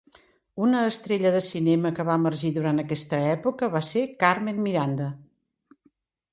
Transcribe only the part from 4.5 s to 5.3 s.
Miranda.